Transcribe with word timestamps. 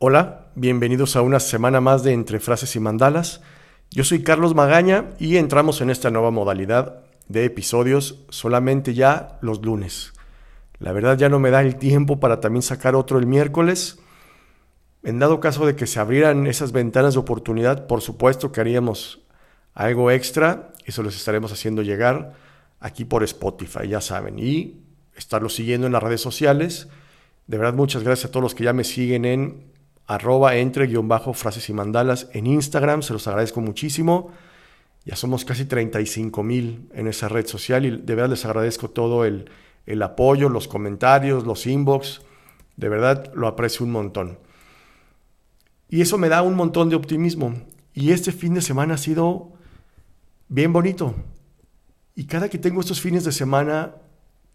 Hola, 0.00 0.46
bienvenidos 0.54 1.16
a 1.16 1.22
una 1.22 1.40
semana 1.40 1.80
más 1.80 2.04
de 2.04 2.12
Entre 2.12 2.38
Frases 2.38 2.76
y 2.76 2.78
Mandalas. 2.78 3.40
Yo 3.90 4.04
soy 4.04 4.22
Carlos 4.22 4.54
Magaña 4.54 5.06
y 5.18 5.38
entramos 5.38 5.80
en 5.80 5.90
esta 5.90 6.08
nueva 6.08 6.30
modalidad 6.30 7.00
de 7.26 7.44
episodios 7.44 8.24
solamente 8.28 8.94
ya 8.94 9.40
los 9.40 9.60
lunes. 9.60 10.12
La 10.78 10.92
verdad 10.92 11.18
ya 11.18 11.28
no 11.28 11.40
me 11.40 11.50
da 11.50 11.62
el 11.62 11.74
tiempo 11.78 12.20
para 12.20 12.38
también 12.38 12.62
sacar 12.62 12.94
otro 12.94 13.18
el 13.18 13.26
miércoles. 13.26 13.98
En 15.02 15.18
dado 15.18 15.40
caso 15.40 15.66
de 15.66 15.74
que 15.74 15.88
se 15.88 15.98
abrieran 15.98 16.46
esas 16.46 16.70
ventanas 16.70 17.14
de 17.14 17.20
oportunidad, 17.20 17.88
por 17.88 18.00
supuesto 18.00 18.52
que 18.52 18.60
haríamos 18.60 19.22
algo 19.74 20.12
extra. 20.12 20.74
Eso 20.84 21.02
les 21.02 21.16
estaremos 21.16 21.50
haciendo 21.50 21.82
llegar 21.82 22.34
aquí 22.78 23.04
por 23.04 23.24
Spotify, 23.24 23.88
ya 23.88 24.00
saben. 24.00 24.38
Y 24.38 24.80
estarlo 25.16 25.48
siguiendo 25.48 25.88
en 25.88 25.92
las 25.92 26.04
redes 26.04 26.20
sociales. 26.20 26.86
De 27.48 27.58
verdad, 27.58 27.74
muchas 27.74 28.04
gracias 28.04 28.26
a 28.28 28.30
todos 28.30 28.44
los 28.44 28.54
que 28.54 28.62
ya 28.62 28.72
me 28.72 28.84
siguen 28.84 29.24
en 29.24 29.77
arroba 30.08 30.56
entre 30.56 30.86
guion 30.86 31.06
bajo 31.06 31.34
frases 31.34 31.68
y 31.68 31.74
mandalas 31.74 32.28
en 32.32 32.46
Instagram, 32.46 33.02
se 33.02 33.12
los 33.12 33.28
agradezco 33.28 33.60
muchísimo. 33.60 34.32
Ya 35.04 35.16
somos 35.16 35.44
casi 35.44 35.66
35 35.66 36.42
mil 36.42 36.88
en 36.94 37.06
esa 37.06 37.28
red 37.28 37.46
social 37.46 37.84
y 37.84 37.90
de 37.90 38.14
verdad 38.14 38.30
les 38.30 38.44
agradezco 38.44 38.88
todo 38.88 39.24
el, 39.26 39.50
el 39.86 40.02
apoyo, 40.02 40.48
los 40.48 40.66
comentarios, 40.66 41.44
los 41.44 41.66
inbox. 41.66 42.22
De 42.76 42.88
verdad 42.88 43.30
lo 43.34 43.46
aprecio 43.46 43.84
un 43.84 43.92
montón. 43.92 44.38
Y 45.90 46.00
eso 46.00 46.16
me 46.16 46.28
da 46.28 46.42
un 46.42 46.56
montón 46.56 46.88
de 46.88 46.96
optimismo. 46.96 47.54
Y 47.92 48.12
este 48.12 48.32
fin 48.32 48.54
de 48.54 48.62
semana 48.62 48.94
ha 48.94 48.98
sido 48.98 49.52
bien 50.48 50.72
bonito. 50.72 51.14
Y 52.14 52.24
cada 52.24 52.48
que 52.48 52.58
tengo 52.58 52.80
estos 52.80 53.00
fines 53.00 53.24
de 53.24 53.32
semana 53.32 53.94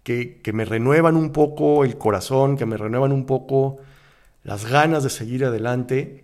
que, 0.01 0.41
que 0.41 0.51
me 0.51 0.65
renuevan 0.65 1.15
un 1.15 1.31
poco 1.31 1.83
el 1.83 1.97
corazón, 1.97 2.57
que 2.57 2.65
me 2.65 2.77
renuevan 2.77 3.11
un 3.11 3.25
poco 3.25 3.77
las 4.43 4.65
ganas 4.65 5.03
de 5.03 5.09
seguir 5.09 5.45
adelante, 5.45 6.23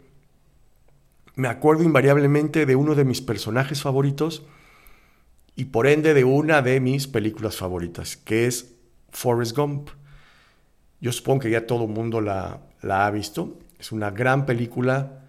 me 1.35 1.47
acuerdo 1.47 1.83
invariablemente 1.83 2.65
de 2.65 2.75
uno 2.75 2.95
de 2.95 3.05
mis 3.05 3.21
personajes 3.21 3.81
favoritos 3.81 4.43
y 5.55 5.65
por 5.65 5.87
ende 5.87 6.13
de 6.13 6.25
una 6.25 6.61
de 6.61 6.79
mis 6.81 7.07
películas 7.07 7.55
favoritas, 7.55 8.17
que 8.17 8.45
es 8.45 8.75
Forrest 9.11 9.55
Gump. 9.55 9.89
Yo 10.99 11.13
supongo 11.13 11.41
que 11.41 11.51
ya 11.51 11.65
todo 11.65 11.85
el 11.85 11.91
mundo 11.91 12.19
la, 12.19 12.61
ha 12.81 13.11
visto. 13.11 13.57
Es 13.79 13.93
una 13.93 14.11
gran 14.11 14.45
película 14.45 15.23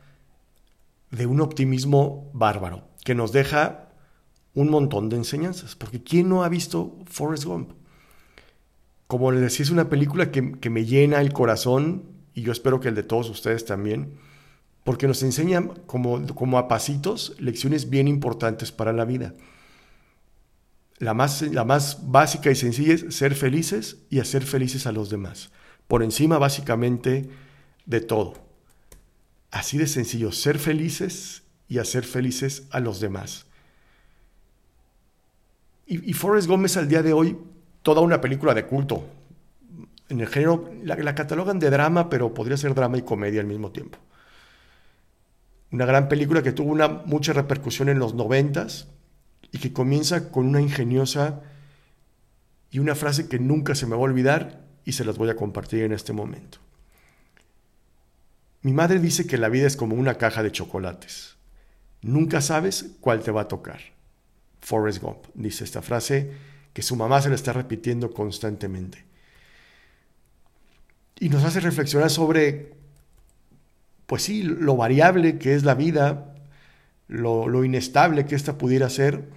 de 1.12 1.26
un 1.26 1.40
optimismo 1.40 2.28
bárbaro, 2.32 2.82
que 3.04 3.14
nos 3.14 3.30
deja 3.30 3.88
un 4.54 4.68
montón 4.68 5.08
de 5.08 5.16
enseñanzas. 5.16 5.76
Porque 5.76 6.02
¿quién 6.02 6.28
no 6.28 6.42
ha 6.42 6.48
visto 6.48 6.98
Forrest 7.06 7.44
Gump? 7.44 7.70
Como 9.06 9.30
les 9.30 9.42
decía, 9.42 9.64
es 9.64 9.70
una 9.70 9.88
película 9.88 10.30
que 10.32 10.70
me 10.70 10.84
llena 10.84 11.20
el 11.20 11.32
corazón 11.32 12.19
y 12.40 12.42
yo 12.42 12.52
espero 12.52 12.80
que 12.80 12.88
el 12.88 12.94
de 12.94 13.02
todos 13.02 13.28
ustedes 13.28 13.66
también, 13.66 14.14
porque 14.82 15.06
nos 15.06 15.22
enseña 15.22 15.62
como, 15.86 16.26
como 16.34 16.56
a 16.56 16.68
pasitos 16.68 17.34
lecciones 17.38 17.90
bien 17.90 18.08
importantes 18.08 18.72
para 18.72 18.94
la 18.94 19.04
vida. 19.04 19.34
La 20.96 21.12
más, 21.12 21.42
la 21.42 21.64
más 21.64 22.10
básica 22.10 22.50
y 22.50 22.54
sencilla 22.54 22.94
es 22.94 23.14
ser 23.14 23.34
felices 23.34 23.98
y 24.08 24.20
hacer 24.20 24.42
felices 24.42 24.86
a 24.86 24.92
los 24.92 25.10
demás, 25.10 25.50
por 25.86 26.02
encima 26.02 26.38
básicamente 26.38 27.28
de 27.84 28.00
todo. 28.00 28.32
Así 29.50 29.76
de 29.76 29.86
sencillo, 29.86 30.32
ser 30.32 30.58
felices 30.58 31.42
y 31.68 31.76
hacer 31.76 32.04
felices 32.04 32.68
a 32.70 32.80
los 32.80 33.00
demás. 33.00 33.44
Y, 35.86 36.08
y 36.10 36.14
Forrest 36.14 36.48
Gómez 36.48 36.78
al 36.78 36.88
día 36.88 37.02
de 37.02 37.12
hoy, 37.12 37.36
toda 37.82 38.00
una 38.00 38.22
película 38.22 38.54
de 38.54 38.64
culto, 38.64 39.06
en 40.10 40.20
el 40.20 40.26
género, 40.26 40.68
la, 40.82 41.14
catalogan 41.14 41.60
de 41.60 41.70
drama, 41.70 42.10
pero 42.10 42.34
podría 42.34 42.56
ser 42.56 42.74
drama 42.74 42.98
y 42.98 43.02
comedia 43.02 43.40
al 43.40 43.46
mismo 43.46 43.70
tiempo. 43.70 43.98
Una 45.70 45.86
gran 45.86 46.08
película 46.08 46.42
que 46.42 46.52
tuvo 46.52 46.76
mucha 47.06 47.32
repercusión 47.32 47.88
en 47.88 48.00
los 48.00 48.14
noventas 48.14 48.88
y 49.52 49.58
que 49.58 49.72
comienza 49.72 50.30
con 50.30 50.46
una 50.46 50.60
ingeniosa 50.60 51.42
y 52.72 52.80
una 52.80 52.96
frase 52.96 53.28
que 53.28 53.38
nunca 53.38 53.76
se 53.76 53.86
me 53.86 53.92
va 53.92 53.98
a 53.98 54.04
olvidar 54.04 54.64
y 54.84 54.92
se 54.92 55.04
las 55.04 55.16
voy 55.16 55.30
a 55.30 55.36
compartir 55.36 55.84
en 55.84 55.92
este 55.92 56.12
momento. 56.12 56.58
Mi 58.62 58.72
madre 58.72 58.98
dice 58.98 59.28
que 59.28 59.38
la 59.38 59.48
vida 59.48 59.68
es 59.68 59.76
como 59.76 59.94
una 59.94 60.16
caja 60.16 60.42
de 60.42 60.50
chocolates. 60.50 61.36
Nunca 62.02 62.40
sabes 62.40 62.96
cuál 63.00 63.20
te 63.22 63.30
va 63.30 63.42
a 63.42 63.48
tocar. 63.48 63.80
Forrest 64.60 65.00
Gump 65.00 65.26
dice 65.34 65.62
esta 65.62 65.82
frase 65.82 66.32
que 66.72 66.82
su 66.82 66.96
mamá 66.96 67.22
se 67.22 67.28
la 67.28 67.36
está 67.36 67.52
repitiendo 67.52 68.12
constantemente 68.12 69.09
y 71.20 71.28
nos 71.28 71.44
hace 71.44 71.60
reflexionar 71.60 72.10
sobre, 72.10 72.72
pues 74.06 74.22
sí, 74.22 74.42
lo 74.42 74.74
variable 74.74 75.38
que 75.38 75.54
es 75.54 75.64
la 75.64 75.74
vida, 75.74 76.34
lo, 77.08 77.62
inestable 77.62 78.24
que 78.24 78.34
ésta 78.34 78.56
pudiera 78.56 78.88
ser, 78.88 79.28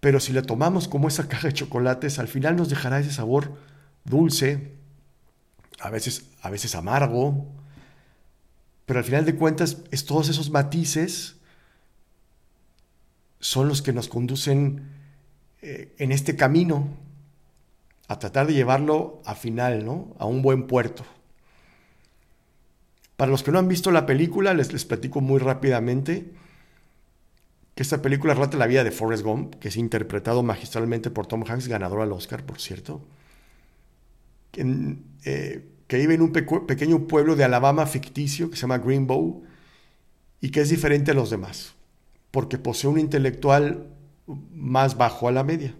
pero 0.00 0.20
si 0.20 0.34
la 0.34 0.42
tomamos 0.42 0.86
como 0.86 1.08
esa 1.08 1.28
caja 1.28 1.48
de 1.48 1.54
chocolates, 1.54 2.18
al 2.18 2.28
final 2.28 2.56
nos 2.56 2.68
dejará 2.68 3.00
ese 3.00 3.10
sabor 3.10 3.56
dulce, 4.04 4.74
a 5.80 5.88
veces, 5.88 6.26
a 6.42 6.50
veces 6.50 6.74
amargo, 6.74 7.46
pero 8.84 8.98
al 8.98 9.04
final 9.04 9.24
de 9.24 9.36
cuentas 9.36 9.78
es 9.90 10.04
todos 10.04 10.28
esos 10.28 10.50
matices 10.50 11.36
son 13.40 13.66
los 13.66 13.80
que 13.80 13.94
nos 13.94 14.08
conducen 14.08 14.90
eh, 15.62 15.94
en 15.98 16.12
este 16.12 16.36
camino 16.36 17.03
a 18.08 18.18
tratar 18.18 18.46
de 18.46 18.54
llevarlo 18.54 19.22
a 19.24 19.34
final, 19.34 19.84
¿no? 19.84 20.14
A 20.18 20.26
un 20.26 20.42
buen 20.42 20.66
puerto. 20.66 21.04
Para 23.16 23.30
los 23.30 23.42
que 23.42 23.52
no 23.52 23.58
han 23.58 23.68
visto 23.68 23.90
la 23.90 24.06
película, 24.06 24.54
les, 24.54 24.72
les 24.72 24.84
platico 24.84 25.20
muy 25.20 25.38
rápidamente 25.38 26.32
que 27.74 27.82
esta 27.82 28.02
película 28.02 28.34
relata 28.34 28.56
la 28.56 28.66
vida 28.66 28.84
de 28.84 28.90
Forrest 28.90 29.24
Gump, 29.24 29.54
que 29.56 29.68
es 29.68 29.76
interpretado 29.76 30.42
magistralmente 30.42 31.10
por 31.10 31.26
Tom 31.26 31.44
Hanks, 31.46 31.68
ganador 31.68 32.02
al 32.02 32.12
Oscar, 32.12 32.44
por 32.44 32.60
cierto, 32.60 33.04
que, 34.52 34.96
eh, 35.24 35.66
que 35.86 35.96
vive 35.96 36.14
en 36.14 36.22
un 36.22 36.32
pequeño 36.32 37.08
pueblo 37.08 37.34
de 37.36 37.44
Alabama 37.44 37.86
ficticio 37.86 38.50
que 38.50 38.56
se 38.56 38.62
llama 38.62 38.78
Greenbow 38.78 39.42
y 40.40 40.50
que 40.50 40.60
es 40.60 40.68
diferente 40.68 41.10
a 41.10 41.14
los 41.14 41.30
demás, 41.30 41.74
porque 42.30 42.58
posee 42.58 42.90
un 42.90 42.98
intelectual 42.98 43.88
más 44.26 44.96
bajo 44.96 45.26
a 45.26 45.32
la 45.32 45.42
media 45.42 45.74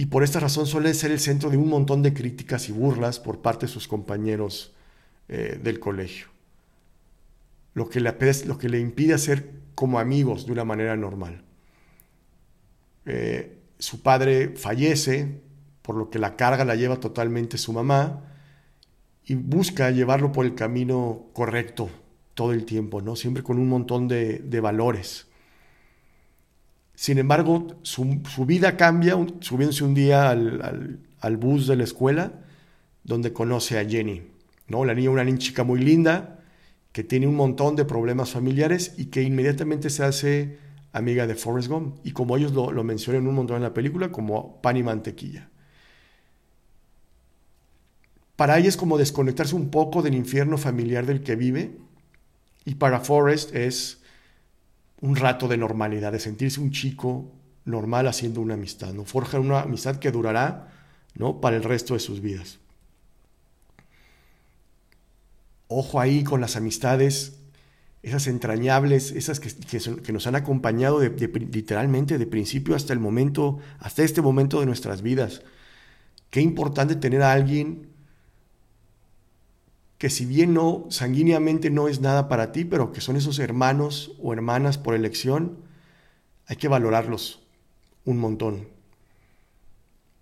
y 0.00 0.06
por 0.06 0.24
esta 0.24 0.40
razón 0.40 0.66
suele 0.66 0.94
ser 0.94 1.10
el 1.10 1.20
centro 1.20 1.50
de 1.50 1.58
un 1.58 1.68
montón 1.68 2.02
de 2.02 2.14
críticas 2.14 2.70
y 2.70 2.72
burlas 2.72 3.20
por 3.20 3.42
parte 3.42 3.66
de 3.66 3.72
sus 3.72 3.86
compañeros 3.86 4.72
eh, 5.28 5.60
del 5.62 5.78
colegio. 5.78 6.28
Lo 7.74 7.90
que, 7.90 8.00
le, 8.00 8.80
impide 8.80 9.12
hacer 9.12 9.50
como 9.74 9.98
amigos 9.98 10.46
de 10.46 10.52
una 10.52 10.64
manera 10.64 10.96
normal. 10.96 11.44
Eh, 13.04 13.58
su 13.78 14.00
padre 14.00 14.54
fallece, 14.56 15.42
por 15.82 15.96
lo 15.96 16.08
que 16.08 16.18
la 16.18 16.34
carga 16.34 16.64
la 16.64 16.76
lleva 16.76 16.98
totalmente 16.98 17.58
su 17.58 17.74
mamá, 17.74 18.24
y 19.26 19.34
busca 19.34 19.90
llevarlo 19.90 20.32
por 20.32 20.46
el 20.46 20.54
camino 20.54 21.26
correcto 21.34 21.90
todo 22.32 22.54
el 22.54 22.64
tiempo, 22.64 23.02
¿no? 23.02 23.16
Siempre 23.16 23.42
con 23.42 23.58
un 23.58 23.68
montón 23.68 24.08
de 24.08 24.60
valores. 24.62 25.29
Sin 27.00 27.16
embargo, 27.16 27.66
su, 27.80 28.04
vida 28.44 28.76
cambia 28.76 29.16
subiéndose 29.40 29.84
un 29.84 29.94
día 29.94 30.28
al, 30.28 31.36
bus 31.38 31.66
de 31.66 31.76
la 31.76 31.84
escuela, 31.84 32.44
donde 33.04 33.32
conoce 33.32 33.78
a 33.78 33.88
Jenny. 33.88 34.24
¿no? 34.68 34.84
La 34.84 34.92
niña, 34.92 35.08
una 35.08 35.24
niña 35.24 35.38
chica 35.38 35.64
muy 35.64 35.80
linda, 35.80 36.44
que 36.92 37.02
tiene 37.02 37.26
un 37.26 37.36
montón 37.36 37.74
de 37.74 37.86
problemas 37.86 38.32
familiares 38.32 38.96
y 38.98 39.06
que 39.06 39.22
inmediatamente 39.22 39.88
se 39.88 40.04
hace 40.04 40.58
amiga 40.92 41.26
de 41.26 41.36
Forrest 41.36 41.68
Gump. 41.68 41.96
Y 42.04 42.12
como 42.12 42.36
ellos 42.36 42.52
lo, 42.52 42.70
lo 42.70 42.84
mencionan 42.84 43.26
un 43.26 43.34
montón 43.34 43.56
en 43.56 43.62
la 43.62 43.72
película, 43.72 44.12
como 44.12 44.60
pan 44.60 44.76
y 44.76 44.82
mantequilla. 44.82 45.48
Para 48.36 48.58
ella 48.58 48.68
es 48.68 48.76
como 48.76 48.98
desconectarse 48.98 49.56
un 49.56 49.70
poco 49.70 50.02
del 50.02 50.14
infierno 50.14 50.58
familiar 50.58 51.06
del 51.06 51.22
que 51.22 51.34
vive. 51.34 51.78
Y 52.66 52.74
para 52.74 53.00
Forrest 53.00 53.54
es 53.54 53.99
un 55.00 55.16
rato 55.16 55.48
de 55.48 55.56
normalidad, 55.56 56.12
de 56.12 56.20
sentirse 56.20 56.60
un 56.60 56.70
chico 56.70 57.32
normal 57.64 58.08
haciendo 58.08 58.40
una 58.40 58.54
amistad, 58.54 58.92
¿no? 58.92 59.04
Forjan 59.04 59.40
una 59.42 59.60
amistad 59.60 59.96
que 59.96 60.10
durará, 60.10 60.72
¿no? 61.14 61.40
Para 61.40 61.56
el 61.56 61.62
resto 61.62 61.94
de 61.94 62.00
sus 62.00 62.20
vidas. 62.20 62.58
Ojo 65.68 66.00
ahí 66.00 66.24
con 66.24 66.40
las 66.40 66.56
amistades, 66.56 67.38
esas 68.02 68.26
entrañables, 68.26 69.12
esas 69.12 69.40
que, 69.40 69.50
que, 70.02 70.12
nos 70.12 70.26
han 70.26 70.34
acompañado 70.34 71.00
literalmente 71.00 72.18
de 72.18 72.26
principio 72.26 72.74
hasta 72.74 72.92
el 72.92 72.98
momento, 72.98 73.58
hasta 73.78 74.02
este 74.02 74.22
momento 74.22 74.60
de 74.60 74.66
nuestras 74.66 75.02
vidas. 75.02 75.42
Qué 76.30 76.40
importante 76.40 76.96
tener 76.96 77.22
a 77.22 77.32
alguien 77.32 77.89
que 80.00 80.08
si 80.08 80.24
bien 80.24 80.54
no 80.54 80.86
sanguíneamente 80.88 81.68
no 81.68 81.86
es 81.86 82.00
nada 82.00 82.26
para 82.26 82.52
ti, 82.52 82.64
pero 82.64 82.90
que 82.90 83.02
son 83.02 83.16
esos 83.16 83.38
hermanos 83.38 84.12
o 84.18 84.32
hermanas 84.32 84.78
por 84.78 84.94
elección, 84.94 85.58
hay 86.46 86.56
que 86.56 86.68
valorarlos 86.68 87.46
un 88.06 88.16
montón. 88.16 88.68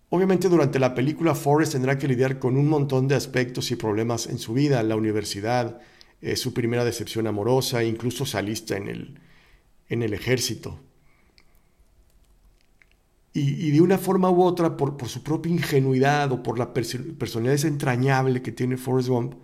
Obviamente 0.09 0.49
durante 0.49 0.81
la 0.81 0.97
película 0.97 1.37
Forrest 1.37 1.75
tendrá 1.75 1.97
que 1.97 2.09
lidiar 2.09 2.41
con 2.41 2.57
un 2.57 2.69
montón 2.69 3.07
de 3.07 3.15
aspectos 3.15 3.71
y 3.71 3.77
problemas 3.77 4.27
en 4.27 4.41
su 4.41 4.53
vida, 4.53 4.83
la 4.83 4.97
universidad, 4.97 5.81
eh, 6.23 6.35
su 6.35 6.53
primera 6.53 6.85
decepción 6.85 7.29
amorosa, 7.29 7.85
incluso 7.85 8.27
salista 8.27 8.77
en 8.77 8.89
el, 8.89 9.21
en 9.89 10.03
el 10.03 10.13
ejército. 10.13 10.81
Y, 13.33 13.71
de 13.71 13.81
una 13.81 13.99
forma 13.99 14.29
u 14.29 14.43
otra, 14.43 14.77
por, 14.77 14.97
por, 14.97 15.09
su 15.09 15.23
propia 15.23 15.53
ingenuidad 15.53 16.33
o 16.33 16.43
por 16.43 16.59
la 16.59 16.75
personalidad 16.75 17.65
entrañable 17.65 18.43
que 18.43 18.51
tiene 18.51 18.77
Forrest 18.77 19.11
Gump, 19.11 19.35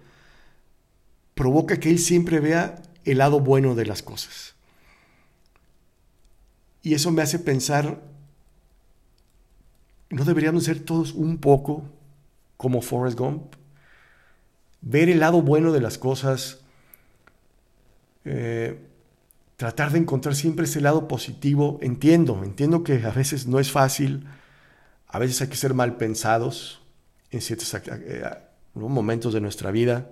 provoca 1.35 1.79
que 1.79 1.91
él 1.91 1.99
siempre 1.99 2.41
vea 2.41 2.83
el 3.05 3.19
lado 3.19 3.41
bueno 3.41 3.75
de 3.75 3.87
las 3.87 4.03
cosas. 4.03 4.55
Y 6.83 6.95
eso 6.95 7.11
me 7.11 7.23
hace 7.23 7.39
pensar, 7.39 8.03
¿no 10.11 10.25
deberíamos 10.25 10.65
ser 10.65 10.81
todos 10.81 11.13
un 11.13 11.39
poco 11.39 11.85
como 12.57 12.83
Forrest 12.83 13.19
Gump? 13.19 13.55
Ver 14.83 15.09
el 15.09 15.21
lado 15.21 15.41
bueno 15.41 15.73
de 15.73 15.81
las 15.81 15.97
cosas, 15.97 16.61
eh, 18.25 18.79
tratar 19.57 19.93
de 19.93 19.99
encontrar 19.99 20.35
siempre 20.35 20.67
ese 20.67 20.83
lado 20.83 21.09
positivo. 21.09 21.79
Entiendo, 21.81 22.43
entiendo 22.45 22.85
que 22.85 23.03
a 23.03 23.11
veces 23.11 23.47
no 23.47 23.59
es 23.59 23.71
fácil, 23.71 24.27
a 25.09 25.19
veces 25.19 25.41
hay 25.41 25.49
que 25.49 25.57
ser 25.57 25.73
mal 25.73 25.97
pensados 25.97 26.83
en 27.31 27.41
ciertos 27.41 27.75
eh, 27.75 28.25
momentos 28.75 29.33
de 29.33 29.41
nuestra 29.41 29.71
vida. 29.71 30.11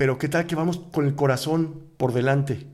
Pero 0.00 0.16
qué 0.16 0.30
tal 0.30 0.46
que 0.46 0.54
vamos 0.54 0.78
con 0.78 1.04
el 1.04 1.14
corazón 1.14 1.78
por 1.98 2.14
delante, 2.14 2.66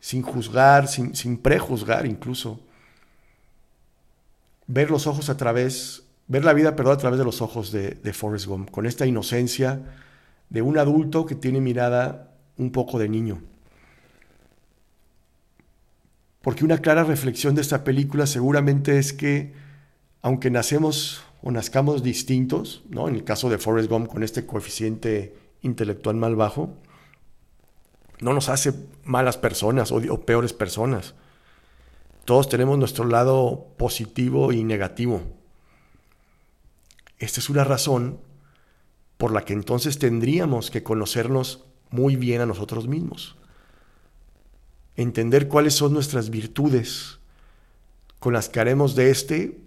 sin 0.00 0.22
juzgar, 0.22 0.88
sin, 0.88 1.14
sin 1.14 1.36
prejuzgar 1.36 2.06
incluso. 2.06 2.58
Ver 4.66 4.90
los 4.90 5.06
ojos 5.06 5.28
a 5.28 5.36
través, 5.36 6.04
ver 6.26 6.46
la 6.46 6.54
vida, 6.54 6.74
perdón, 6.74 6.94
a 6.94 6.96
través 6.96 7.18
de 7.18 7.26
los 7.26 7.42
ojos 7.42 7.70
de, 7.70 7.90
de 7.90 8.12
Forrest 8.14 8.46
Gump, 8.46 8.70
con 8.70 8.86
esta 8.86 9.04
inocencia 9.04 9.82
de 10.48 10.62
un 10.62 10.78
adulto 10.78 11.26
que 11.26 11.34
tiene 11.34 11.60
mirada 11.60 12.32
un 12.56 12.72
poco 12.72 12.98
de 12.98 13.10
niño. 13.10 13.42
Porque 16.40 16.64
una 16.64 16.78
clara 16.78 17.04
reflexión 17.04 17.56
de 17.56 17.60
esta 17.60 17.84
película 17.84 18.26
seguramente 18.26 18.98
es 18.98 19.12
que, 19.12 19.52
aunque 20.22 20.50
nacemos 20.50 21.22
o 21.42 21.50
nazcamos 21.50 22.02
distintos, 22.02 22.84
¿no? 22.88 23.06
en 23.06 23.16
el 23.16 23.24
caso 23.24 23.50
de 23.50 23.58
Forrest 23.58 23.90
Gump 23.90 24.08
con 24.08 24.22
este 24.22 24.46
coeficiente 24.46 25.47
intelectual 25.62 26.16
mal 26.16 26.36
bajo, 26.36 26.74
no 28.20 28.32
nos 28.32 28.48
hace 28.48 28.74
malas 29.04 29.36
personas 29.36 29.92
o, 29.92 30.20
peores 30.20 30.52
personas. 30.52 31.14
Todos 32.24 32.48
tenemos 32.48 32.78
nuestro 32.78 33.04
lado 33.04 33.68
positivo 33.76 34.52
y 34.52 34.64
negativo. 34.64 35.22
Esta 37.18 37.40
es 37.40 37.48
una 37.48 37.64
razón 37.64 38.20
por 39.16 39.32
la 39.32 39.44
que 39.44 39.52
entonces 39.52 39.98
tendríamos 39.98 40.70
que 40.70 40.82
conocernos 40.82 41.64
muy 41.90 42.16
bien 42.16 42.40
a 42.40 42.46
nosotros 42.46 42.86
mismos. 42.86 43.36
Entender 44.96 45.48
cuáles 45.48 45.74
son 45.74 45.92
nuestras 45.92 46.30
virtudes 46.30 47.18
con 48.18 48.32
las 48.32 48.48
que 48.48 48.60
haremos 48.60 48.94
de 48.94 49.10
este 49.10 49.60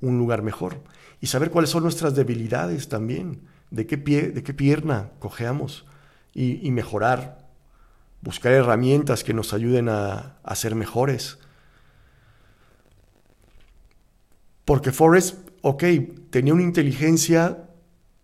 un 0.00 0.18
lugar 0.18 0.42
mejor. 0.42 0.82
Y 1.20 1.26
saber 1.26 1.50
cuáles 1.50 1.70
son 1.70 1.82
nuestras 1.82 2.14
debilidades 2.14 2.88
también, 2.88 3.40
de 3.70 3.86
qué, 3.86 3.98
pie, 3.98 4.30
de 4.30 4.42
qué 4.42 4.54
pierna 4.54 5.10
cojeamos 5.18 5.84
y, 6.34 6.70
mejorar. 6.70 7.46
Buscar 8.20 8.52
herramientas 8.52 9.24
que 9.24 9.34
nos 9.34 9.52
ayuden 9.52 9.88
a, 9.88 10.38
a 10.42 10.54
ser 10.56 10.74
mejores. 10.74 11.38
Porque 14.64 14.92
Forrest, 14.92 15.48
ok, 15.62 15.84
tenía 16.30 16.54
una 16.54 16.62
inteligencia, 16.62 17.68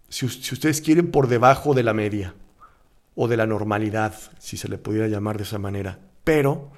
si, 0.09 0.29
si 0.29 0.55
ustedes 0.55 0.81
quieren, 0.81 1.11
por 1.11 1.29
debajo 1.29 1.75
de 1.75 1.83
la 1.83 1.95
media 1.95 2.35
o 3.15 3.29
de 3.29 3.37
la 3.37 3.47
normalidad, 3.47 4.15
si 4.39 4.57
se 4.57 4.69
le 4.69 4.79
pudiera 4.79 5.09
llamar 5.09 5.37
de 5.37 5.45
esa 5.45 5.59
manera. 5.59 6.01
Pero 6.25 6.73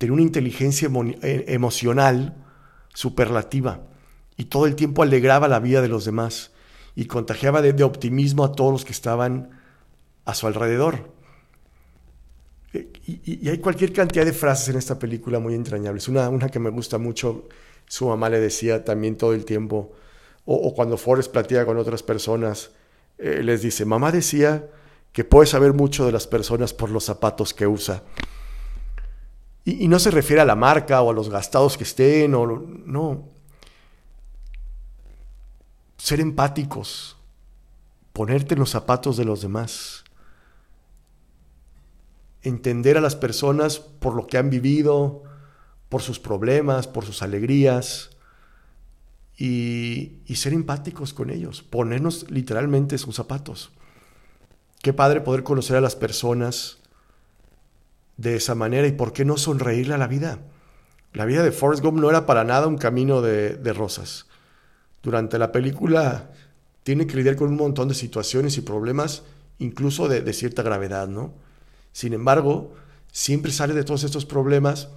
tenía 0.00 0.14
una 0.14 0.22
inteligencia 0.22 0.88
eh, 1.22 1.44
emocional 1.48 2.34
superlativa 2.94 3.82
y 4.36 4.46
todo 4.46 4.66
el 4.66 4.74
tiempo 4.74 5.02
alegraba 5.02 5.46
la 5.46 5.60
vida 5.60 5.82
de 5.82 5.88
los 5.88 6.06
demás 6.06 6.52
y 6.94 7.06
contagiaba 7.06 7.62
de, 7.62 7.82
optimismo 7.84 8.44
a 8.44 8.52
todos 8.52 8.72
los 8.72 8.84
que 8.84 8.92
estaban 8.92 9.50
a 10.24 10.34
su 10.34 10.46
alrededor. 10.46 11.10
Eh, 12.72 12.88
y, 13.06 13.48
hay 13.48 13.58
cualquier 13.58 13.92
cantidad 13.92 14.24
de 14.24 14.32
frases 14.32 14.68
en 14.68 14.76
esta 14.76 14.98
película 14.98 15.38
muy 15.38 15.54
entrañables. 15.54 16.08
Una, 16.08 16.28
una 16.28 16.48
que 16.48 16.58
me 16.58 16.70
gusta 16.70 16.98
mucho, 16.98 17.48
su 17.86 18.06
mamá 18.06 18.28
le 18.28 18.40
decía 18.40 18.84
también 18.84 19.16
todo 19.16 19.34
el 19.34 19.44
tiempo, 19.44 19.92
o, 20.44 20.74
cuando 20.74 20.96
Forrest 20.96 21.30
platica 21.30 21.64
con 21.64 21.76
otras 21.76 22.02
personas, 22.02 22.70
eh, 23.18 23.40
les 23.42 23.62
dice, 23.62 23.84
mamá 23.84 24.10
decía 24.10 24.66
que 25.12 25.24
puede 25.24 25.46
saber 25.46 25.74
mucho 25.74 26.06
de 26.06 26.12
las 26.12 26.26
personas 26.26 26.72
por 26.72 26.90
los 26.90 27.04
zapatos 27.04 27.54
que 27.54 27.66
usa. 27.66 28.02
Y, 29.64 29.88
no 29.88 29.98
se 29.98 30.10
refiere 30.10 30.40
a 30.40 30.44
la 30.44 30.56
marca 30.56 31.02
o 31.02 31.10
a 31.10 31.12
los 31.12 31.28
gastados 31.28 31.76
que 31.76 31.84
estén, 31.84 32.34
o 32.34 32.46
no. 32.46 33.28
Ser 36.00 36.20
empáticos, 36.20 37.16
ponerte 38.12 38.54
en 38.54 38.60
los 38.60 38.70
zapatos 38.70 39.16
de 39.16 39.24
los 39.24 39.42
demás, 39.42 40.04
entender 42.42 42.96
a 42.96 43.02
las 43.02 43.16
personas 43.16 43.78
por 43.78 44.14
lo 44.14 44.26
que 44.26 44.38
han 44.38 44.48
vivido, 44.48 45.22
por 45.90 46.00
sus 46.00 46.18
problemas, 46.18 46.86
por 46.86 47.04
sus 47.04 47.22
alegrías, 47.22 48.10
y, 49.36 50.20
ser 50.34 50.52
empáticos 50.52 51.12
con 51.12 51.30
ellos, 51.30 51.62
ponernos 51.62 52.30
literalmente 52.30 52.96
sus 52.98 53.16
zapatos. 53.16 53.70
Qué 54.82 54.92
padre 54.92 55.20
poder 55.20 55.42
conocer 55.42 55.76
a 55.76 55.80
las 55.80 55.96
personas 55.96 56.78
de 58.16 58.36
esa 58.36 58.54
manera 58.54 58.86
y 58.86 58.92
por 58.92 59.12
qué 59.12 59.24
no 59.24 59.36
sonreírle 59.36 59.94
a 59.94 59.98
la 59.98 60.06
vida. 60.06 60.38
La 61.12 61.24
vida 61.24 61.42
de 61.42 61.52
Forrest 61.52 61.82
Gump 61.82 61.98
no 61.98 62.10
era 62.10 62.24
para 62.24 62.44
nada 62.44 62.66
un 62.66 62.78
camino 62.78 63.20
de, 63.20 63.72
rosas. 63.72 64.26
Durante 65.02 65.38
la 65.38 65.52
película 65.52 66.30
tiene 66.82 67.06
que 67.06 67.16
lidiar 67.16 67.36
con 67.36 67.48
un 67.48 67.56
montón 67.56 67.88
de 67.88 67.94
situaciones 67.94 68.56
y 68.58 68.60
problemas, 68.60 69.22
incluso 69.58 70.08
de, 70.08 70.22
de 70.22 70.32
cierta 70.32 70.62
gravedad, 70.62 71.08
¿no? 71.08 71.34
Sin 71.92 72.12
embargo, 72.12 72.74
siempre 73.12 73.52
sale 73.52 73.74
de 73.74 73.84
todos 73.84 74.04
estos 74.04 74.26
problemas 74.26 74.88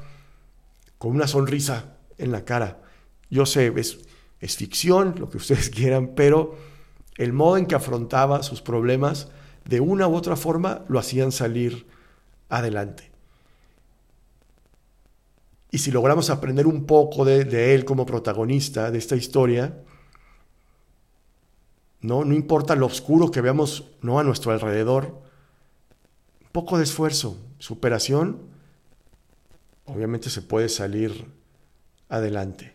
con 0.97 1.11
una 1.11 1.27
sonrisa 1.27 1.95
en 2.17 2.31
la 2.31 2.45
cara. 2.45 2.81
Yo 3.29 3.45
sé, 3.45 3.73
es, 3.75 3.99
es 4.39 4.57
ficción, 4.57 5.15
lo 5.17 5.29
que 5.29 5.37
ustedes 5.37 5.69
quieran, 5.71 6.13
pero 6.15 6.57
el 7.17 7.33
modo 7.33 7.57
en 7.57 7.65
que 7.65 7.75
afrontaba 7.75 8.43
sus 8.43 8.61
problemas 8.61 9.29
de 9.65 9.79
una 9.79 10.07
u 10.07 10.15
otra 10.15 10.35
forma 10.35 10.83
lo 10.87 10.99
hacían 10.99 11.31
salir 11.31 11.87
adelante. 12.49 13.11
Y 15.71 15.79
si 15.79 15.91
logramos 15.91 16.29
aprender 16.29 16.67
un 16.67 16.85
poco 16.85 17.25
de, 17.25 17.73
él 17.73 17.83
como 17.83 18.05
protagonista 18.05 18.91
de 18.91 18.99
esta 18.99 19.15
historia, 19.15 19.81
¿no? 22.03 22.23
no 22.23 22.35
importa 22.35 22.75
lo 22.75 22.85
oscuro 22.85 23.31
que 23.31 23.41
veamos 23.41 23.85
¿no? 24.01 24.19
a 24.19 24.23
nuestro 24.23 24.51
alrededor, 24.51 25.23
un 26.41 26.49
poco 26.51 26.77
de 26.77 26.83
esfuerzo, 26.83 27.37
superación, 27.57 28.41
obviamente 29.85 30.29
se 30.29 30.41
puede 30.41 30.69
salir 30.69 31.25
adelante. 32.09 32.73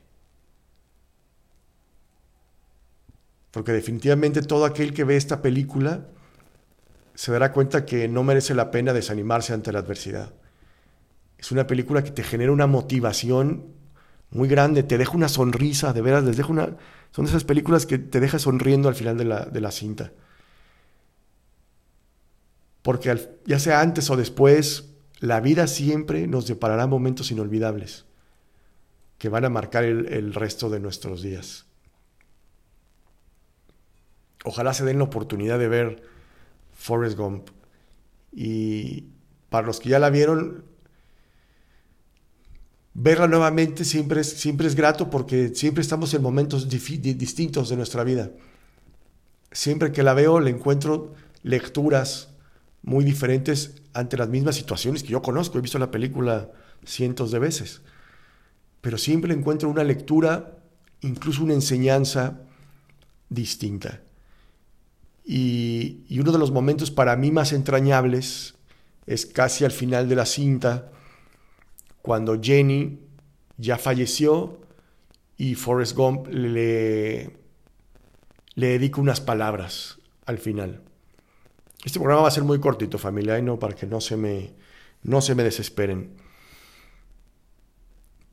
Porque 3.50 3.72
definitivamente 3.72 4.42
todo 4.42 4.64
aquel 4.64 4.92
que 4.92 5.04
ve 5.04 5.16
esta 5.16 5.42
película 5.42 6.06
se 7.14 7.32
dará 7.32 7.52
cuenta 7.52 7.84
que 7.84 8.08
no 8.08 8.22
merece 8.22 8.54
la 8.54 8.70
pena 8.70 8.92
desanimarse 8.92 9.52
ante 9.52 9.72
la 9.72 9.80
adversidad. 9.80 10.32
Es 11.36 11.52
una 11.52 11.66
película 11.66 12.02
que 12.02 12.10
te 12.10 12.22
genera 12.22 12.52
una 12.52 12.66
motivación 12.66 13.66
muy 14.30 14.48
grande, 14.48 14.82
te 14.82 14.98
deja 14.98 15.12
una 15.12 15.28
sonrisa, 15.28 15.92
de 15.92 16.00
veras, 16.02 16.24
les 16.24 16.36
deja 16.36 16.50
una... 16.50 16.76
Son 17.10 17.26
esas 17.26 17.44
películas 17.44 17.86
que 17.86 17.98
te 17.98 18.20
deja 18.20 18.38
sonriendo 18.38 18.88
al 18.88 18.94
final 18.94 19.16
de 19.16 19.24
la, 19.24 19.44
de 19.46 19.60
la 19.60 19.70
cinta. 19.70 20.12
Porque 22.82 23.38
ya 23.44 23.58
sea 23.58 23.80
antes 23.80 24.08
o 24.10 24.16
después, 24.16 24.90
la 25.18 25.40
vida 25.40 25.66
siempre 25.66 26.26
nos 26.26 26.46
deparará 26.46 26.86
momentos 26.86 27.30
inolvidables 27.30 28.04
que 29.18 29.28
van 29.28 29.44
a 29.44 29.50
marcar 29.50 29.84
el, 29.84 30.06
el 30.12 30.32
resto 30.32 30.70
de 30.70 30.80
nuestros 30.80 31.22
días. 31.22 31.66
Ojalá 34.44 34.72
se 34.72 34.84
den 34.84 34.98
la 34.98 35.04
oportunidad 35.04 35.58
de 35.58 35.68
ver 35.68 36.02
Forrest 36.72 37.18
Gump. 37.18 37.50
Y 38.32 39.08
para 39.50 39.66
los 39.66 39.80
que 39.80 39.88
ya 39.88 39.98
la 39.98 40.10
vieron, 40.10 40.64
verla 43.00 43.28
nuevamente 43.28 43.84
siempre 43.84 44.22
es, 44.22 44.28
siempre 44.28 44.66
es 44.66 44.74
grato 44.74 45.08
porque 45.08 45.54
siempre 45.54 45.82
estamos 45.82 46.12
en 46.14 46.22
momentos 46.22 46.68
distintos 46.68 47.68
de 47.68 47.76
nuestra 47.76 48.02
vida. 48.02 48.32
Siempre 49.52 49.92
que 49.92 50.02
la 50.02 50.14
veo 50.14 50.40
le 50.40 50.50
encuentro 50.50 51.14
lecturas 51.44 52.30
muy 52.82 53.04
diferentes 53.04 53.74
ante 53.92 54.16
las 54.16 54.28
mismas 54.28 54.56
situaciones 54.56 55.02
que 55.04 55.10
yo 55.10 55.22
conozco. 55.22 55.58
He 55.58 55.62
visto 55.62 55.78
la 55.78 55.92
película 55.92 56.50
cientos 56.84 57.30
de 57.30 57.38
veces. 57.38 57.82
pero 58.80 58.96
siempre 58.96 59.34
encuentro 59.34 59.68
una 59.68 59.82
lectura, 59.82 60.56
incluso 61.00 61.42
una 61.42 61.54
enseñanza 61.54 62.40
distinta. 63.28 64.00
Y, 65.24 66.04
y, 66.08 66.20
uno 66.20 66.30
de 66.32 66.38
los 66.38 66.52
momentos 66.52 66.90
para 66.90 67.16
mí 67.16 67.30
más 67.32 67.52
entrañables 67.52 68.54
es 69.06 69.26
casi 69.26 69.64
al 69.64 69.72
final 69.72 70.08
de 70.08 70.14
la 70.14 70.26
cinta, 70.26 70.90
cuando 72.02 72.40
Jenny 72.40 73.00
ya 73.56 73.78
falleció 73.78 74.60
y 75.36 75.54
Forrest 75.54 75.96
Gump 75.96 76.28
le, 76.28 77.36
le 78.54 78.66
dedica 78.66 79.00
unas 79.00 79.20
palabras 79.20 79.98
al 80.26 80.38
final. 80.38 80.82
Este 81.84 81.98
programa 81.98 82.22
va 82.22 82.28
a 82.28 82.32
ser 82.32 82.44
muy 82.44 82.58
cortito, 82.58 82.98
familia, 82.98 83.40
no 83.40 83.58
para 83.58 83.74
que 83.74 83.86
no 83.86 84.00
se 84.00 84.16
me, 84.16 84.52
no 85.02 85.20
se 85.20 85.34
me 85.34 85.44
desesperen. 85.44 86.16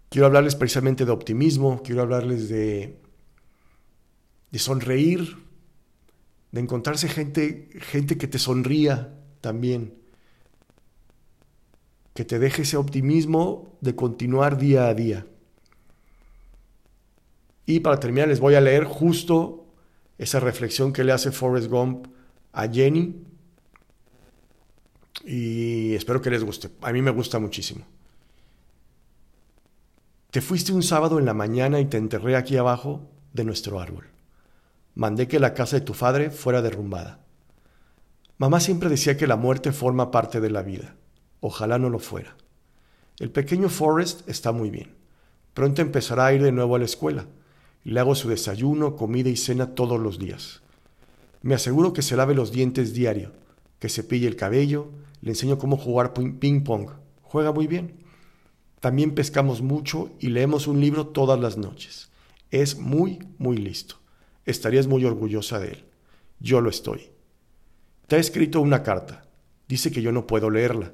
Quiero 0.10 0.26
hablarles 0.28 0.56
precisamente 0.56 1.06
de 1.06 1.12
optimismo, 1.12 1.82
quiero 1.84 2.02
hablarles 2.02 2.50
de, 2.50 3.00
de 4.52 4.60
sonreír, 4.60 5.38
de 6.52 6.62
encontrarse 6.62 7.10
gente, 7.10 7.70
gente 7.82 8.18
que 8.18 8.28
te 8.28 8.40
sonría 8.40 9.14
también, 9.42 9.94
que 12.16 12.24
te 12.24 12.40
deje 12.40 12.64
ese 12.64 12.78
optimismo 12.78 13.78
de 13.82 13.94
continuar 13.94 14.58
día 14.58 14.88
a 14.88 14.94
día. 14.94 15.28
Y 17.66 17.82
para 17.82 18.00
terminar 18.00 18.30
les 18.30 18.40
voy 18.40 18.56
a 18.56 18.62
leer 18.62 18.86
justo 18.86 19.68
esa 20.18 20.40
reflexión 20.40 20.94
que 20.94 21.04
le 21.04 21.12
hace 21.12 21.32
Forrest 21.32 21.68
Gump 21.70 22.08
a 22.54 22.70
Jenny 22.70 23.22
y 25.26 25.94
espero 25.94 26.22
que 26.22 26.30
les 26.30 26.44
guste. 26.44 26.70
A 26.82 26.94
mí 26.94 27.02
me 27.02 27.12
gusta 27.12 27.38
muchísimo. 27.38 27.86
Te 30.32 30.40
fuiste 30.40 30.72
un 30.72 30.84
sábado 30.84 31.20
en 31.20 31.26
la 31.26 31.34
mañana 31.34 31.82
y 31.82 31.86
te 31.86 31.98
enterré 31.98 32.38
aquí 32.38 32.56
abajo 32.56 33.10
de 33.34 33.44
nuestro 33.44 33.82
árbol. 33.82 34.08
Mandé 34.94 35.28
que 35.28 35.40
la 35.40 35.54
casa 35.54 35.78
de 35.78 35.86
tu 35.86 35.94
padre 35.94 36.32
fuera 36.32 36.62
derrumbada. 36.62 37.26
Mamá 38.38 38.62
siempre 38.62 38.88
decía 38.88 39.18
que 39.18 39.28
la 39.28 39.36
muerte 39.36 39.74
forma 39.74 40.12
parte 40.12 40.40
de 40.40 40.50
la 40.50 40.62
vida. 40.62 40.96
Ojalá 41.48 41.78
no 41.78 41.92
lo 41.92 42.00
fuera. 42.00 42.36
El 43.20 43.30
pequeño 43.30 43.70
Forrest 43.70 44.28
está 44.28 44.52
muy 44.52 44.72
bien. 44.72 44.96
Pronto 45.54 45.84
empezará 45.84 46.26
a 46.26 46.34
ir 46.34 46.42
de 46.42 46.52
nuevo 46.52 46.76
a 46.76 46.80
la 46.80 46.86
escuela. 46.86 47.28
Le 47.84 48.00
hago 48.00 48.16
su 48.16 48.30
desayuno, 48.30 48.96
comida 48.96 49.30
y 49.30 49.38
cena 49.38 49.76
todos 49.76 50.00
los 50.00 50.18
días. 50.18 50.64
Me 51.44 51.54
aseguro 51.54 51.94
que 51.94 52.02
se 52.02 52.16
lave 52.16 52.34
los 52.34 52.52
dientes 52.52 52.96
diario, 52.96 53.32
que 53.78 53.90
se 53.90 54.04
pille 54.04 54.28
el 54.28 54.36
cabello, 54.36 54.90
le 55.22 55.30
enseño 55.30 55.60
cómo 55.60 55.78
jugar 55.78 56.14
ping 56.14 56.64
pong. 56.64 56.90
Juega 57.22 57.52
muy 57.52 57.68
bien. 57.68 57.94
También 58.80 59.14
pescamos 59.14 59.62
mucho 59.62 60.10
y 60.20 60.30
leemos 60.30 60.66
un 60.66 60.82
libro 60.82 61.06
todas 61.06 61.40
las 61.40 61.58
noches. 61.58 62.10
Es 62.50 62.80
muy, 62.80 63.20
muy 63.38 63.58
listo. 63.58 63.98
Estarías 64.46 64.88
muy 64.88 65.06
orgullosa 65.06 65.60
de 65.60 65.74
él. 65.74 65.86
Yo 66.40 66.60
lo 66.60 66.72
estoy. 66.72 67.12
Te 68.08 68.16
ha 68.16 68.20
escrito 68.20 68.62
una 68.62 68.82
carta. 68.82 69.28
Dice 69.68 69.92
que 69.92 70.02
yo 70.02 70.12
no 70.12 70.26
puedo 70.26 70.50
leerla. 70.50 70.92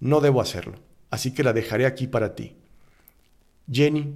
No 0.00 0.20
debo 0.20 0.40
hacerlo, 0.40 0.78
así 1.10 1.32
que 1.32 1.44
la 1.44 1.52
dejaré 1.52 1.86
aquí 1.86 2.06
para 2.06 2.34
ti. 2.34 2.56
Jenny, 3.70 4.14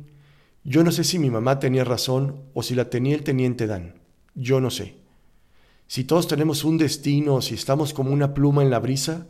yo 0.64 0.83
no 0.83 0.91
sé 0.91 1.05
si 1.05 1.19
mi 1.19 1.31
mamá 1.31 1.59
tenía 1.59 1.85
razón 1.85 2.41
o 2.55 2.62
si 2.62 2.75
la 2.75 2.88
tenía 2.88 3.14
el 3.14 3.23
teniente 3.23 3.67
Dan. 3.67 3.95
Yo 4.35 4.61
no 4.61 4.71
sé. 4.71 4.97
Si 5.87 6.05
todos 6.05 6.26
tenemos 6.26 6.64
un 6.64 6.79
destino 6.79 7.37
o 7.37 7.43
si 7.43 7.55
estamos 7.55 7.93
como 7.93 8.11
una 8.11 8.33
pluma 8.33 8.62
en 8.62 8.71
la 8.71 8.79
brisa, 8.79 9.26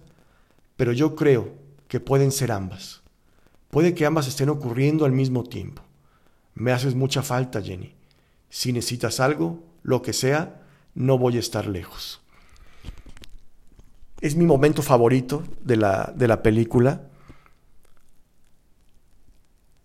pero 0.76 0.92
yo 0.92 1.16
creo 1.16 1.52
que 1.88 2.00
pueden 2.00 2.30
ser 2.30 2.52
ambas. 2.52 3.02
Puede 3.70 3.94
que 3.94 4.06
ambas 4.06 4.28
estén 4.28 4.48
ocurriendo 4.48 5.04
al 5.04 5.12
mismo 5.12 5.42
tiempo. 5.42 5.82
Me 6.54 6.70
haces 6.70 6.94
mucha 6.94 7.22
falta, 7.22 7.60
Jenny. 7.60 7.94
Si 8.48 8.72
necesitas 8.72 9.18
algo, 9.18 9.64
lo 9.82 10.00
que 10.00 10.12
sea, 10.12 10.62
no 10.94 11.18
voy 11.18 11.36
a 11.36 11.40
estar 11.40 11.66
lejos. 11.66 12.20
Es 14.24 14.36
mi 14.36 14.46
momento 14.46 14.80
favorito 14.80 15.44
de 15.62 15.76
la, 15.76 16.10
de 16.16 16.26
la 16.26 16.42
película. 16.42 17.02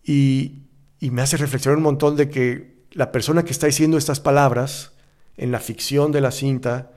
Y, 0.01 0.61
y 1.01 1.11
me 1.11 1.21
hace 1.21 1.35
reflexionar 1.35 1.75
un 1.75 1.83
montón 1.83 2.15
de 2.15 2.29
que 2.29 2.85
la 2.93 3.11
persona 3.11 3.43
que 3.43 3.51
está 3.51 3.67
diciendo 3.67 3.97
estas 3.97 4.21
palabras 4.21 4.93
en 5.35 5.51
la 5.51 5.59
ficción 5.59 6.13
de 6.13 6.21
la 6.21 6.31
cinta 6.31 6.89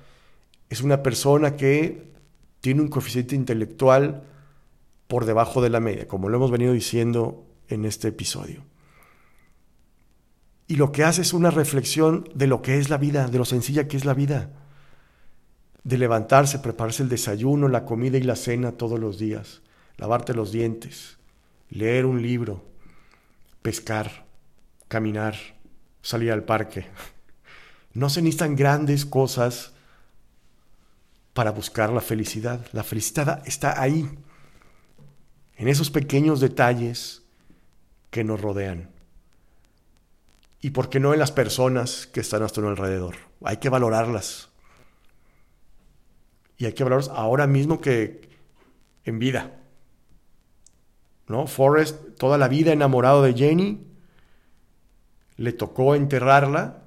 es 0.71 0.83
una 0.83 1.03
persona 1.03 1.57
que 1.57 2.13
tiene 2.61 2.81
un 2.81 2.87
coeficiente 2.87 3.35
intelectual 3.35 4.23
por 5.09 5.25
debajo 5.25 5.61
de 5.61 5.71
la 5.71 5.81
media, 5.81 6.07
como 6.07 6.29
lo 6.29 6.37
hemos 6.37 6.53
venido 6.53 6.73
diciendo 6.73 7.45
en 7.67 7.87
este 7.87 8.07
episodio. 8.07 8.63
Y 10.69 10.77
lo 10.77 10.93
que 10.93 11.03
hace 11.03 11.23
es 11.23 11.33
una 11.33 11.51
reflexión 11.51 12.29
de 12.37 12.47
lo 12.47 12.63
que 12.63 12.79
es 12.79 12.89
la 12.89 12.99
vida, 12.99 13.27
de 13.27 13.39
lo 13.39 13.45
sencilla 13.45 13.89
que 13.89 13.97
es 13.97 14.05
la 14.05 14.15
vida, 14.15 14.62
de 15.85 15.99
levantarse, 15.99 16.59
prepararse 16.59 17.03
el 17.03 17.09
desayuno, 17.09 17.69
la 17.69 17.85
comida 17.85 18.19
y 18.19 18.23
la 18.23 18.37
cena 18.37 18.73
todos 18.73 18.99
los 19.01 19.19
días, 19.19 19.63
lavarte 19.97 20.35
los 20.35 20.53
dientes, 20.53 21.19
leer 21.71 22.07
un 22.07 22.23
libro, 22.23 22.65
pescar, 23.63 24.27
caminar, 24.89 25.37
salir 26.03 26.33
al 26.33 26.45
parque. 26.45 26.87
No 27.95 28.09
se 28.09 28.23
necesitan 28.23 28.57
grandes 28.57 29.05
cosas 29.05 29.75
para 31.35 31.51
buscar 31.51 31.93
la 31.93 32.01
felicidad. 32.01 32.67
La 32.73 32.85
felicidad 32.85 33.43
está 33.47 33.83
ahí, 33.83 34.09
en 35.57 35.69
esos 35.69 35.91
pequeños 35.91 36.41
detalles 36.41 37.23
que 38.11 38.25
nos 38.25 38.41
rodean. 38.41 38.91
Y 40.61 40.71
por 40.71 40.89
qué 40.89 41.01
no 41.01 41.13
en 41.13 41.19
las 41.19 41.33
personas 41.33 42.07
que 42.07 42.21
están 42.21 42.39
a 42.39 42.41
nuestro 42.41 42.69
alrededor. 42.69 43.17
Hay 43.45 43.59
que 43.59 43.69
valorarlas. 43.69 44.49
Y 46.63 46.67
hay 46.67 46.75
que 46.75 46.85
valorarlas 46.85 47.11
ahora 47.11 47.49
mismo 47.49 47.81
que 47.81 48.29
en 49.05 49.19
vida. 49.19 49.59
¿No? 51.27 51.49
Forrest, 51.49 52.17
toda 52.19 52.39
la 52.39 52.47
vida 52.47 52.73
enamorado 52.73 53.23
de 53.23 53.35
Jenny, 53.35 53.85
le 55.37 55.53
tocó 55.53 55.95
enterrarla, 55.95 56.85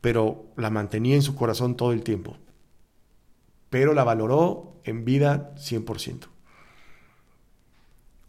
pero 0.00 0.44
la 0.56 0.68
mantenía 0.68 1.14
en 1.14 1.22
su 1.22 1.34
corazón 1.34 1.76
todo 1.76 1.92
el 1.92 2.02
tiempo 2.02 2.36
pero 3.74 3.92
la 3.92 4.04
valoró 4.04 4.80
en 4.84 5.04
vida 5.04 5.52
100%. 5.56 6.28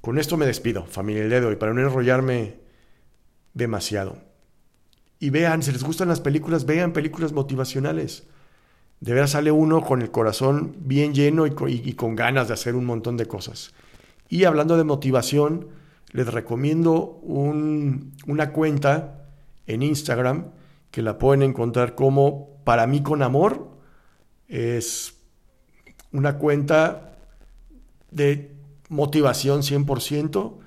Con 0.02 0.18
esto 0.18 0.38
me 0.38 0.48
despido, 0.48 0.88
familia 0.88 1.22
del 1.22 1.30
día 1.30 1.40
de 1.40 1.46
hoy, 1.46 1.56
para 1.56 1.72
no 1.72 1.82
enrollarme 1.82 2.56
demasiado. 3.54 4.18
Y 5.20 5.30
vean, 5.30 5.62
si 5.62 5.72
les 5.72 5.84
gustan 5.84 6.08
las 6.08 6.20
películas, 6.20 6.66
vean 6.66 6.94
películas 6.94 7.32
motivacionales. 7.32 8.28
De 9.06 9.14
veras 9.14 9.30
sale 9.30 9.52
uno 9.52 9.82
con 9.82 10.02
el 10.02 10.10
corazón 10.10 10.78
bien 10.80 11.14
lleno 11.14 11.46
y 11.46 11.94
con, 11.94 12.16
ganas 12.16 12.48
de 12.48 12.56
hacer 12.56 12.74
un 12.74 12.86
montón 12.86 13.18
de 13.18 13.28
cosas. 13.28 13.72
Y 14.30 14.46
hablando 14.46 14.78
de 14.78 14.84
motivación, 14.84 15.68
les 16.12 16.26
recomiendo 16.26 17.20
una 17.22 18.52
cuenta 18.52 19.28
en 19.68 19.84
Instagram 19.84 20.48
que 20.90 21.04
la 21.04 21.20
pueden 21.20 21.44
encontrar 21.44 21.94
como 21.94 22.58
Para 22.64 22.88
mí 22.88 23.04
con 23.04 23.22
amor. 23.22 23.70
Es 24.48 25.14
una 26.12 26.40
cuenta 26.40 27.16
de 28.10 28.56
motivación 28.90 29.62
100%, 29.62 30.58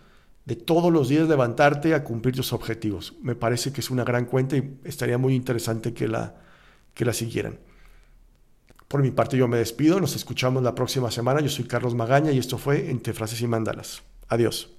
de 0.45 0.55
todos 0.55 0.93
los 0.93 1.09
días 1.09 1.29
levantarte 1.29 1.93
a 1.93 2.05
cumplir 2.05 2.37
tus 2.37 2.53
objetivos. 2.53 3.15
Me 3.21 3.35
parece 3.35 3.73
que 3.73 3.81
es 3.81 3.91
una 3.91 4.05
gran 4.05 4.27
cuenta 4.27 4.57
y 4.57 4.79
estaría 4.85 5.19
muy 5.19 5.35
interesante 5.35 5.93
que 5.93 6.07
la, 6.07 6.37
que 6.95 7.05
la 7.05 7.13
siguieran. 7.13 7.59
Por 8.89 9.03
mi 9.03 9.11
parte 9.11 9.37
yo 9.37 9.47
me 9.49 9.59
despido, 9.59 10.01
nos 10.01 10.17
escuchamos 10.17 10.63
la 10.63 10.75
próxima 10.75 11.11
semana. 11.11 11.43
Yo 11.43 11.51
soy 11.51 11.67
Carlos 11.67 11.95
Magaña 11.95 12.33
y 12.33 12.39
esto 12.39 12.57
fue 12.57 12.91
Entre 12.91 13.13
Frases 13.13 13.43
y 13.43 13.47
Mandalas. 13.47 14.03
Adiós. 14.29 14.78